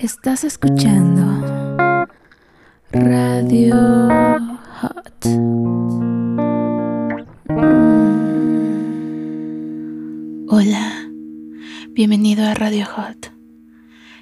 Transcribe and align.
Estás 0.00 0.44
escuchando 0.44 2.06
Radio 2.92 3.74
Hot. 4.80 5.26
Hola, 10.48 11.08
bienvenido 11.88 12.46
a 12.46 12.54
Radio 12.54 12.86
Hot, 12.86 13.32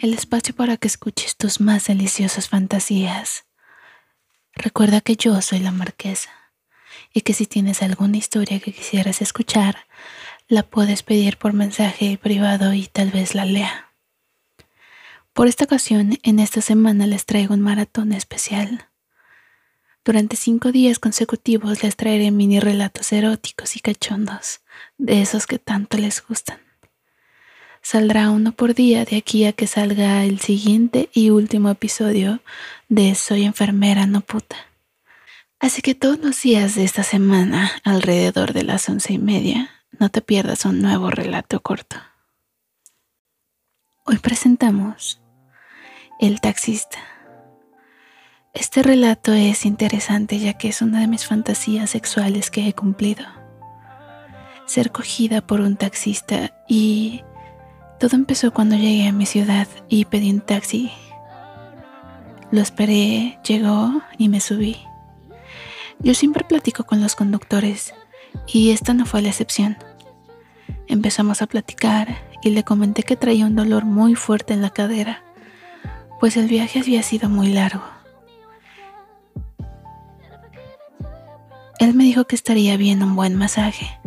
el 0.00 0.14
espacio 0.14 0.54
para 0.54 0.78
que 0.78 0.88
escuches 0.88 1.36
tus 1.36 1.60
más 1.60 1.86
deliciosas 1.88 2.48
fantasías. 2.48 3.44
Recuerda 4.54 5.02
que 5.02 5.16
yo 5.16 5.38
soy 5.42 5.58
la 5.58 5.70
marquesa 5.70 6.30
y 7.12 7.20
que 7.20 7.34
si 7.34 7.44
tienes 7.44 7.82
alguna 7.82 8.16
historia 8.16 8.58
que 8.58 8.72
quisieras 8.72 9.20
escuchar, 9.20 9.76
la 10.48 10.62
puedes 10.62 11.02
pedir 11.02 11.36
por 11.36 11.52
mensaje 11.52 12.16
privado 12.16 12.72
y 12.72 12.86
tal 12.86 13.10
vez 13.10 13.34
la 13.34 13.44
lea. 13.44 13.87
Por 15.38 15.46
esta 15.46 15.66
ocasión, 15.66 16.18
en 16.24 16.40
esta 16.40 16.60
semana 16.60 17.06
les 17.06 17.24
traigo 17.24 17.54
un 17.54 17.60
maratón 17.60 18.12
especial. 18.12 18.88
Durante 20.04 20.34
cinco 20.34 20.72
días 20.72 20.98
consecutivos 20.98 21.84
les 21.84 21.94
traeré 21.94 22.32
mini 22.32 22.58
relatos 22.58 23.12
eróticos 23.12 23.76
y 23.76 23.78
cachondos, 23.78 24.62
de 24.96 25.22
esos 25.22 25.46
que 25.46 25.60
tanto 25.60 25.96
les 25.96 26.26
gustan. 26.26 26.58
Saldrá 27.82 28.30
uno 28.30 28.50
por 28.50 28.74
día 28.74 29.04
de 29.04 29.16
aquí 29.16 29.44
a 29.44 29.52
que 29.52 29.68
salga 29.68 30.24
el 30.24 30.40
siguiente 30.40 31.08
y 31.14 31.30
último 31.30 31.70
episodio 31.70 32.40
de 32.88 33.14
Soy 33.14 33.44
enfermera, 33.44 34.06
no 34.06 34.22
puta. 34.22 34.56
Así 35.60 35.82
que 35.82 35.94
todos 35.94 36.18
los 36.18 36.42
días 36.42 36.74
de 36.74 36.82
esta 36.82 37.04
semana, 37.04 37.70
alrededor 37.84 38.54
de 38.54 38.64
las 38.64 38.88
once 38.88 39.12
y 39.12 39.18
media, 39.18 39.70
no 40.00 40.08
te 40.08 40.20
pierdas 40.20 40.64
un 40.64 40.82
nuevo 40.82 41.10
relato 41.10 41.60
corto. 41.60 41.96
Hoy 44.04 44.18
presentamos 44.18 45.20
el 46.18 46.40
taxista. 46.40 46.98
Este 48.52 48.82
relato 48.82 49.32
es 49.32 49.64
interesante 49.64 50.40
ya 50.40 50.54
que 50.54 50.68
es 50.68 50.82
una 50.82 51.00
de 51.00 51.06
mis 51.06 51.24
fantasías 51.24 51.90
sexuales 51.90 52.50
que 52.50 52.66
he 52.66 52.72
cumplido. 52.72 53.24
Ser 54.66 54.90
cogida 54.90 55.46
por 55.46 55.60
un 55.60 55.76
taxista 55.76 56.52
y 56.66 57.22
todo 58.00 58.16
empezó 58.16 58.52
cuando 58.52 58.74
llegué 58.74 59.06
a 59.06 59.12
mi 59.12 59.26
ciudad 59.26 59.68
y 59.88 60.06
pedí 60.06 60.30
un 60.30 60.40
taxi. 60.40 60.90
Lo 62.50 62.60
esperé, 62.60 63.38
llegó 63.46 64.02
y 64.18 64.28
me 64.28 64.40
subí. 64.40 64.76
Yo 66.00 66.14
siempre 66.14 66.44
platico 66.44 66.84
con 66.84 67.00
los 67.00 67.14
conductores 67.14 67.94
y 68.46 68.70
esta 68.70 68.92
no 68.92 69.06
fue 69.06 69.22
la 69.22 69.28
excepción. 69.28 69.78
Empezamos 70.88 71.42
a 71.42 71.46
platicar 71.46 72.08
y 72.42 72.50
le 72.50 72.64
comenté 72.64 73.04
que 73.04 73.16
traía 73.16 73.46
un 73.46 73.54
dolor 73.54 73.84
muy 73.84 74.16
fuerte 74.16 74.52
en 74.52 74.62
la 74.62 74.70
cadera 74.70 75.22
pues 76.20 76.36
el 76.36 76.48
viaje 76.48 76.80
había 76.80 77.02
sido 77.02 77.28
muy 77.28 77.48
largo. 77.48 77.84
Él 81.78 81.94
me 81.94 82.04
dijo 82.04 82.24
que 82.26 82.34
estaría 82.34 82.76
bien 82.76 83.02
un 83.02 83.14
buen 83.14 83.36
masaje, 83.36 83.98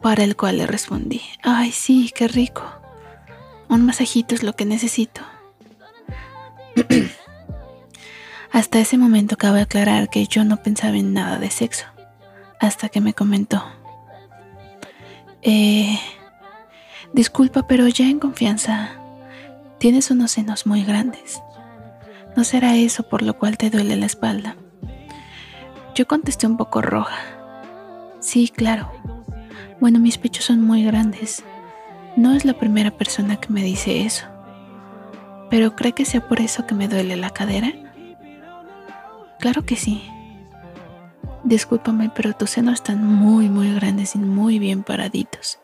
para 0.00 0.22
el 0.22 0.36
cual 0.36 0.58
le 0.58 0.66
respondí, 0.66 1.20
ay 1.42 1.72
sí, 1.72 2.12
qué 2.14 2.28
rico. 2.28 2.62
Un 3.68 3.84
masajito 3.84 4.34
es 4.34 4.42
lo 4.42 4.54
que 4.54 4.64
necesito. 4.64 5.20
hasta 8.52 8.78
ese 8.78 8.98
momento 8.98 9.36
cabe 9.36 9.62
aclarar 9.62 10.10
que 10.10 10.26
yo 10.26 10.44
no 10.44 10.62
pensaba 10.62 10.96
en 10.96 11.12
nada 11.12 11.38
de 11.38 11.50
sexo, 11.50 11.86
hasta 12.60 12.88
que 12.88 13.00
me 13.00 13.14
comentó, 13.14 13.64
eh, 15.42 15.98
disculpa, 17.12 17.66
pero 17.66 17.88
ya 17.88 18.08
en 18.08 18.20
confianza 18.20 19.01
Tienes 19.82 20.12
unos 20.12 20.30
senos 20.30 20.64
muy 20.64 20.84
grandes. 20.84 21.42
¿No 22.36 22.44
será 22.44 22.76
eso 22.76 23.02
por 23.02 23.20
lo 23.20 23.36
cual 23.36 23.58
te 23.58 23.68
duele 23.68 23.96
la 23.96 24.06
espalda? 24.06 24.54
Yo 25.96 26.06
contesté 26.06 26.46
un 26.46 26.56
poco 26.56 26.80
roja. 26.82 27.18
Sí, 28.20 28.48
claro. 28.48 28.92
Bueno, 29.80 29.98
mis 29.98 30.18
pechos 30.18 30.44
son 30.44 30.62
muy 30.62 30.84
grandes. 30.84 31.42
No 32.14 32.32
es 32.32 32.44
la 32.44 32.52
primera 32.52 32.92
persona 32.92 33.40
que 33.40 33.52
me 33.52 33.64
dice 33.64 34.06
eso. 34.06 34.26
¿Pero 35.50 35.74
cree 35.74 35.94
que 35.94 36.04
sea 36.04 36.28
por 36.28 36.40
eso 36.40 36.64
que 36.64 36.76
me 36.76 36.86
duele 36.86 37.16
la 37.16 37.30
cadera? 37.30 37.72
Claro 39.40 39.66
que 39.66 39.74
sí. 39.74 40.08
Discúlpame, 41.42 42.08
pero 42.14 42.34
tus 42.34 42.50
senos 42.50 42.74
están 42.74 43.04
muy, 43.04 43.48
muy 43.48 43.74
grandes 43.74 44.14
y 44.14 44.20
muy 44.20 44.60
bien 44.60 44.84
paraditos. 44.84 45.58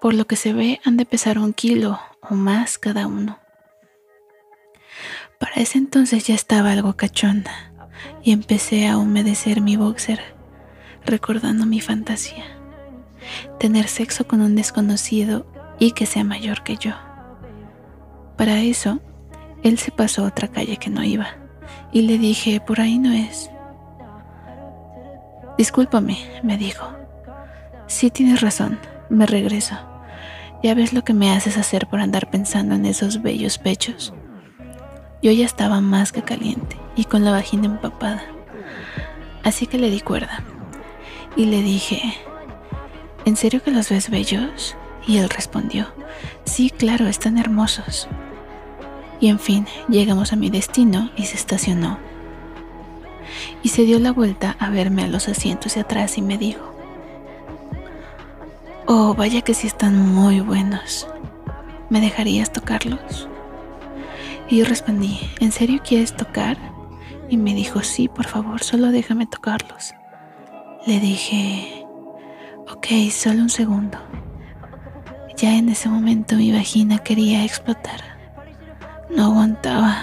Por 0.00 0.14
lo 0.14 0.24
que 0.24 0.36
se 0.36 0.54
ve, 0.54 0.80
han 0.86 0.96
de 0.96 1.04
pesar 1.04 1.38
un 1.38 1.52
kilo 1.52 2.00
o 2.22 2.34
más 2.34 2.78
cada 2.78 3.06
uno. 3.06 3.41
Para 5.42 5.56
ese 5.56 5.76
entonces 5.76 6.24
ya 6.24 6.36
estaba 6.36 6.70
algo 6.70 6.92
cachonda 6.92 7.50
y 8.22 8.30
empecé 8.30 8.86
a 8.86 8.96
humedecer 8.96 9.60
mi 9.60 9.74
boxer, 9.74 10.20
recordando 11.04 11.66
mi 11.66 11.80
fantasía. 11.80 12.44
Tener 13.58 13.88
sexo 13.88 14.28
con 14.28 14.40
un 14.40 14.54
desconocido 14.54 15.44
y 15.80 15.92
que 15.92 16.06
sea 16.06 16.22
mayor 16.22 16.62
que 16.62 16.76
yo. 16.76 16.92
Para 18.38 18.60
eso, 18.60 19.00
él 19.64 19.78
se 19.78 19.90
pasó 19.90 20.22
a 20.22 20.28
otra 20.28 20.46
calle 20.46 20.76
que 20.76 20.90
no 20.90 21.02
iba 21.02 21.26
y 21.90 22.02
le 22.02 22.18
dije, 22.18 22.60
por 22.60 22.80
ahí 22.80 23.00
no 23.00 23.10
es. 23.10 23.50
Discúlpame, 25.58 26.18
me 26.44 26.56
dijo. 26.56 26.86
Sí 27.88 28.12
tienes 28.12 28.42
razón, 28.42 28.78
me 29.10 29.26
regreso. 29.26 29.76
Ya 30.62 30.76
ves 30.76 30.92
lo 30.92 31.02
que 31.02 31.14
me 31.14 31.32
haces 31.32 31.58
hacer 31.58 31.88
por 31.88 31.98
andar 31.98 32.30
pensando 32.30 32.76
en 32.76 32.86
esos 32.86 33.22
bellos 33.22 33.58
pechos. 33.58 34.14
Yo 35.22 35.30
ya 35.30 35.46
estaba 35.46 35.80
más 35.80 36.10
que 36.10 36.22
caliente 36.22 36.76
y 36.96 37.04
con 37.04 37.24
la 37.24 37.30
vagina 37.30 37.66
empapada. 37.66 38.24
Así 39.44 39.66
que 39.66 39.78
le 39.78 39.88
di 39.88 40.00
cuerda 40.00 40.42
y 41.36 41.46
le 41.46 41.62
dije, 41.62 42.02
¿en 43.24 43.36
serio 43.36 43.62
que 43.62 43.70
los 43.70 43.88
ves 43.88 44.10
bellos? 44.10 44.76
Y 45.06 45.18
él 45.18 45.28
respondió, 45.28 45.86
sí, 46.44 46.70
claro, 46.70 47.06
están 47.06 47.38
hermosos. 47.38 48.08
Y 49.20 49.28
en 49.28 49.38
fin, 49.38 49.66
llegamos 49.88 50.32
a 50.32 50.36
mi 50.36 50.50
destino 50.50 51.10
y 51.16 51.26
se 51.26 51.36
estacionó. 51.36 51.98
Y 53.62 53.68
se 53.68 53.82
dio 53.82 54.00
la 54.00 54.12
vuelta 54.12 54.56
a 54.58 54.70
verme 54.70 55.04
a 55.04 55.08
los 55.08 55.28
asientos 55.28 55.74
de 55.76 55.82
atrás 55.82 56.18
y 56.18 56.22
me 56.22 56.38
dijo, 56.38 56.74
oh, 58.86 59.14
vaya 59.14 59.42
que 59.42 59.54
sí 59.54 59.68
están 59.68 59.96
muy 60.14 60.40
buenos. 60.40 61.06
¿Me 61.88 62.00
dejarías 62.00 62.52
tocarlos? 62.52 63.28
Y 64.52 64.58
yo 64.58 64.66
respondí, 64.66 65.18
¿en 65.40 65.50
serio 65.50 65.80
quieres 65.82 66.14
tocar? 66.14 66.58
Y 67.30 67.38
me 67.38 67.54
dijo, 67.54 67.80
sí, 67.80 68.08
por 68.08 68.26
favor, 68.26 68.62
solo 68.62 68.88
déjame 68.88 69.26
tocarlos. 69.26 69.94
Le 70.86 71.00
dije, 71.00 71.86
ok, 72.68 72.86
solo 73.10 73.40
un 73.40 73.48
segundo. 73.48 73.96
Ya 75.38 75.56
en 75.56 75.70
ese 75.70 75.88
momento 75.88 76.36
mi 76.36 76.52
vagina 76.52 76.98
quería 76.98 77.46
explotar. 77.46 78.02
No 79.08 79.24
aguantaba. 79.24 79.96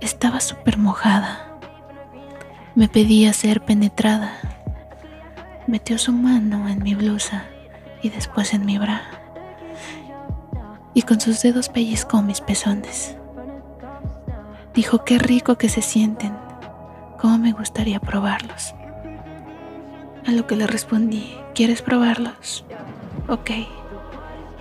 Estaba 0.00 0.38
súper 0.38 0.78
mojada. 0.78 1.58
Me 2.76 2.86
pedía 2.86 3.32
ser 3.32 3.64
penetrada. 3.64 4.38
Metió 5.66 5.98
su 5.98 6.12
mano 6.12 6.68
en 6.68 6.80
mi 6.80 6.94
blusa 6.94 7.46
y 8.04 8.10
después 8.10 8.54
en 8.54 8.64
mi 8.64 8.78
bra. 8.78 9.02
Y 10.94 11.02
con 11.02 11.20
sus 11.20 11.42
dedos 11.42 11.68
pellizcó 11.68 12.22
mis 12.22 12.40
pezones. 12.40 13.17
Dijo, 14.78 15.02
qué 15.04 15.18
rico 15.18 15.58
que 15.58 15.68
se 15.68 15.82
sienten, 15.82 16.36
cómo 17.18 17.36
me 17.36 17.50
gustaría 17.50 17.98
probarlos. 17.98 18.76
A 20.24 20.30
lo 20.30 20.46
que 20.46 20.54
le 20.54 20.68
respondí, 20.68 21.34
¿quieres 21.52 21.82
probarlos? 21.82 22.64
Ok, 23.26 23.50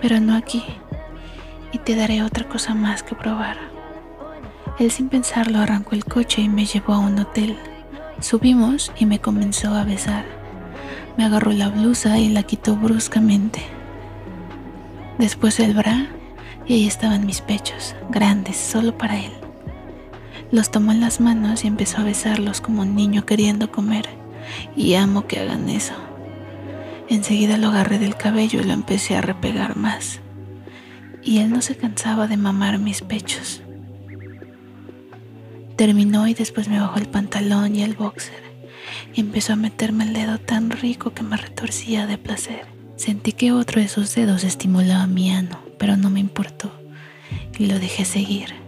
pero 0.02 0.20
no 0.20 0.36
aquí, 0.36 0.64
y 1.72 1.78
te 1.78 1.96
daré 1.96 2.24
otra 2.24 2.50
cosa 2.50 2.74
más 2.74 3.04
que 3.04 3.14
probar. 3.14 3.58
Él 4.80 4.90
sin 4.90 5.08
pensarlo 5.08 5.60
arrancó 5.60 5.94
el 5.94 6.04
coche 6.04 6.42
y 6.42 6.50
me 6.50 6.66
llevó 6.66 6.94
a 6.94 7.00
un 7.00 7.20
hotel. 7.20 7.56
Subimos 8.20 8.92
y 8.98 9.06
me 9.06 9.20
comenzó 9.20 9.76
a 9.76 9.84
besar. 9.84 10.26
Me 11.16 11.26
agarró 11.26 11.52
la 11.52 11.70
blusa 11.70 12.18
y 12.18 12.30
la 12.30 12.42
quitó 12.42 12.76
bruscamente. 12.76 13.62
Después 15.20 15.60
el 15.60 15.76
bra 15.76 16.08
y 16.66 16.74
ahí 16.74 16.88
estaban 16.88 17.28
mis 17.28 17.42
pechos, 17.42 17.96
grandes, 18.10 18.58
solo 18.58 18.98
para 18.98 19.20
él. 19.20 19.47
Los 20.50 20.72
tomó 20.72 20.94
en 20.94 21.02
las 21.02 21.20
manos 21.20 21.66
y 21.66 21.68
empezó 21.68 21.98
a 22.00 22.06
besarlos 22.06 22.62
como 22.62 22.84
un 22.84 22.96
niño 22.96 23.26
queriendo 23.26 23.70
comer. 23.70 24.08
Y 24.78 24.94
amo 24.94 25.28
que 25.28 25.40
hagan 25.40 25.68
eso. 25.68 25.94
Enseguida 27.10 27.58
lo 27.58 27.68
agarré 27.68 28.00
del 28.00 28.16
cabello 28.16 28.62
y 28.62 28.64
lo 28.64 28.72
empecé 28.72 29.18
a 29.18 29.22
repegar 29.22 29.76
más. 29.76 30.22
Y 31.22 31.40
él 31.40 31.50
no 31.50 31.62
se 31.62 31.76
cansaba 31.76 32.28
de 32.28 32.38
mamar 32.38 32.80
mis 32.80 33.02
pechos. 33.02 33.62
Terminó 35.76 36.28
y 36.30 36.34
después 36.34 36.70
me 36.70 36.80
bajó 36.80 36.98
el 36.98 37.10
pantalón 37.10 37.76
y 37.76 37.84
el 37.84 37.96
boxer. 37.96 38.42
Y 39.14 39.20
empezó 39.20 39.54
a 39.54 39.58
meterme 39.58 40.06
el 40.06 40.14
dedo 40.14 40.40
tan 40.40 40.72
rico 40.72 41.14
que 41.14 41.24
me 41.24 41.36
retorcía 41.36 42.08
de 42.08 42.18
placer. 42.18 42.68
Sentí 42.96 43.34
que 43.34 43.52
otro 43.52 43.82
de 43.82 43.90
sus 43.90 44.16
dedos 44.16 44.46
estimulaba 44.46 45.08
mi 45.08 45.30
ano, 45.30 45.60
pero 45.78 45.98
no 45.98 46.10
me 46.10 46.22
importó. 46.22 46.72
Y 47.60 47.66
lo 47.66 47.80
dejé 47.80 48.06
seguir 48.06 48.67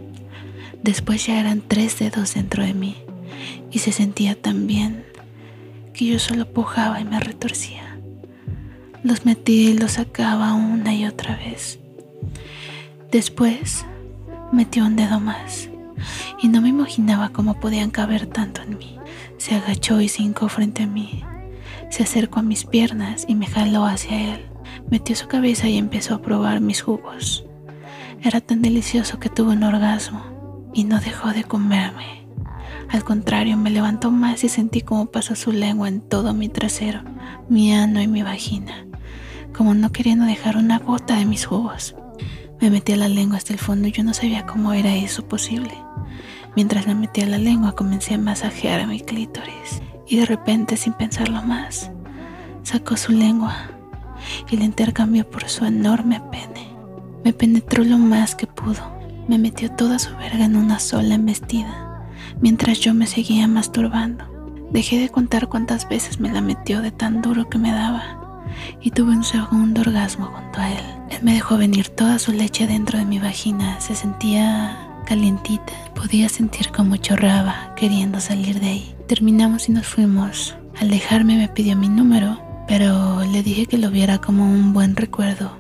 Después 0.84 1.26
ya 1.26 1.40
eran 1.40 1.62
tres 1.62 2.00
dedos 2.00 2.34
dentro 2.34 2.64
de 2.64 2.74
mí 2.74 2.96
y 3.70 3.80
se 3.80 3.92
sentía 3.92 4.42
tan 4.42 4.66
bien 4.66 5.06
que 5.94 6.06
yo 6.06 6.20
solo 6.20 6.52
pujaba 6.52 7.02
y 7.02 7.06
me 7.06 7.20
retorcía. 7.20 7.98
Los 9.04 9.26
metía 9.26 9.72
y 9.72 9.78
los 9.78 9.94
sacaba 9.94 10.54
una 10.54 10.94
y 10.94 11.06
otra 11.06 11.36
vez. 11.36 11.80
Después 13.12 13.86
metió 14.54 14.86
un 14.86 14.96
dedo 14.96 15.20
más 15.20 15.70
y 16.42 16.48
no 16.48 16.62
me 16.62 16.70
imaginaba 16.70 17.30
cómo 17.30 17.60
podían 17.60 17.92
caber 17.92 18.28
tanto 18.28 18.62
en 18.62 18.78
mí. 18.78 18.98
Se 19.38 19.56
agachó 19.56 20.00
y 20.00 20.08
se 20.08 20.24
hincó 20.24 20.48
frente 20.48 20.84
a 20.84 20.88
mí. 20.88 21.24
Se 21.90 22.04
acercó 22.04 22.40
a 22.40 22.44
mis 22.44 22.64
piernas 22.64 23.26
y 23.28 23.36
me 23.36 23.48
jaló 23.48 23.86
hacia 23.86 24.36
él. 24.36 24.46
Metió 24.90 25.16
su 25.16 25.28
cabeza 25.28 25.68
y 25.68 25.78
empezó 25.78 26.16
a 26.16 26.22
probar 26.22 26.62
mis 26.62 26.82
jugos. 26.82 27.44
Era 28.24 28.40
tan 28.40 28.62
delicioso 28.62 29.20
que 29.20 29.30
tuve 29.30 29.54
un 29.54 29.64
orgasmo 29.64 30.39
y 30.74 30.84
no 30.84 31.00
dejó 31.00 31.30
de 31.32 31.44
comerme. 31.44 32.26
Al 32.90 33.04
contrario, 33.04 33.56
me 33.58 33.70
levantó 33.70 34.12
más 34.12 34.44
y 34.44 34.50
sentí 34.50 34.82
cómo 34.82 35.08
pasó 35.08 35.36
su 35.36 35.52
lengua 35.52 35.88
en 35.88 36.02
todo 36.02 36.34
mi 36.34 36.50
trasero, 36.50 37.02
mi 37.48 37.74
ano 37.74 38.02
y 38.02 38.08
mi 38.08 38.24
vagina, 38.24 38.88
como 39.56 39.74
no 39.74 39.92
queriendo 39.92 40.26
dejar 40.26 40.58
una 40.58 40.80
gota 40.80 41.16
de 41.18 41.26
mis 41.26 41.46
jugos. 41.46 41.96
Me 42.60 42.70
metía 42.70 42.98
la 42.98 43.08
lengua 43.08 43.38
hasta 43.38 43.54
el 43.54 43.60
fondo 43.60 43.88
y 43.88 43.92
yo 43.92 44.04
no 44.04 44.14
sabía 44.14 44.46
cómo 44.46 44.74
era 44.74 44.96
eso 44.96 45.28
posible. 45.28 45.74
Mientras 46.56 46.88
me 46.88 46.96
metía 46.96 47.26
la 47.26 47.38
lengua 47.38 47.76
comencé 47.76 48.16
a 48.16 48.18
masajear 48.18 48.82
a 48.82 48.88
mi 48.88 49.00
clítoris 49.00 49.82
y 50.08 50.18
de 50.18 50.26
repente, 50.26 50.76
sin 50.76 50.94
pensarlo 50.94 51.44
más, 51.44 51.92
sacó 52.64 52.98
su 52.98 53.12
lengua 53.12 53.56
y 54.50 54.58
la 54.58 54.66
intercambió 54.66 55.30
por 55.30 55.48
su 55.48 55.66
enorme 55.66 56.22
pene. 56.32 56.70
Me 57.24 57.34
penetró 57.34 57.84
lo 57.84 57.98
más 57.98 58.36
que 58.36 58.48
pudo. 58.48 58.99
Me 59.30 59.38
metió 59.38 59.70
toda 59.70 60.00
su 60.00 60.10
verga 60.18 60.46
en 60.46 60.56
una 60.56 60.80
sola 60.80 61.14
embestida, 61.14 62.04
mientras 62.42 62.80
yo 62.80 62.96
me 62.96 63.06
seguía 63.06 63.48
masturbando. 63.48 64.26
Dejé 64.72 64.98
de 64.98 65.10
contar 65.10 65.48
cuántas 65.48 65.88
veces 65.88 66.20
me 66.20 66.32
la 66.32 66.42
metió 66.42 66.82
de 66.82 66.90
tan 66.90 67.22
duro 67.22 67.48
que 67.48 67.60
me 67.60 67.72
daba 67.72 68.48
y 68.82 68.90
tuve 68.90 69.12
un 69.12 69.24
segundo 69.24 69.82
orgasmo 69.82 70.26
junto 70.26 70.60
a 70.60 70.72
él. 70.72 70.84
Él 71.12 71.20
me 71.22 71.34
dejó 71.34 71.60
venir 71.60 71.90
toda 71.90 72.18
su 72.18 72.32
leche 72.32 72.66
dentro 72.66 72.98
de 72.98 73.06
mi 73.06 73.20
vagina. 73.20 73.80
Se 73.80 73.94
sentía 73.94 75.04
calientita. 75.06 75.74
Podía 75.94 76.28
sentir 76.28 76.72
cómo 76.72 76.98
chorraba, 76.98 77.76
queriendo 77.76 78.20
salir 78.20 78.60
de 78.60 78.68
ahí. 78.68 78.96
Terminamos 79.06 79.70
y 79.70 79.74
nos 79.74 79.86
fuimos. 79.86 80.58
Al 80.80 80.90
dejarme 80.90 81.38
me 81.38 81.50
pidió 81.50 81.76
mi 81.76 81.88
número, 81.88 82.42
pero 82.68 83.24
le 83.32 83.44
dije 83.44 83.68
que 83.68 83.78
lo 83.78 83.92
viera 83.92 84.18
como 84.18 84.52
un 84.52 84.74
buen 84.74 84.96
recuerdo, 84.96 85.60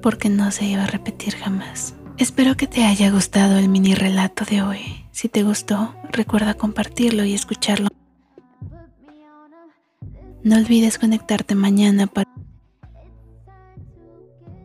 porque 0.00 0.30
no 0.30 0.50
se 0.52 0.64
iba 0.64 0.84
a 0.84 0.86
repetir 0.86 1.36
jamás. 1.36 1.94
Espero 2.20 2.54
que 2.54 2.66
te 2.66 2.84
haya 2.84 3.10
gustado 3.10 3.56
el 3.56 3.70
mini 3.70 3.94
relato 3.94 4.44
de 4.44 4.60
hoy. 4.60 5.06
Si 5.10 5.30
te 5.30 5.42
gustó, 5.42 5.94
recuerda 6.10 6.52
compartirlo 6.52 7.24
y 7.24 7.32
escucharlo. 7.32 7.88
No 10.42 10.56
olvides 10.56 10.98
conectarte 10.98 11.54
mañana 11.54 12.08
para... 12.08 12.28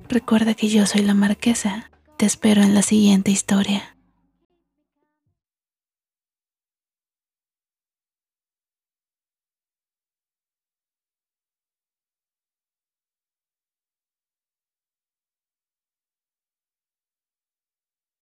Recuerda 0.10 0.54
que 0.54 0.68
yo 0.68 0.86
soy 0.86 1.04
la 1.04 1.14
marquesa. 1.14 1.90
Te 2.18 2.26
espero 2.26 2.62
en 2.62 2.74
la 2.74 2.82
siguiente 2.82 3.32
historia. 3.32 3.95